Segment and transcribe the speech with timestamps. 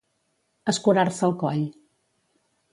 [0.73, 1.63] Escurar-se el coll.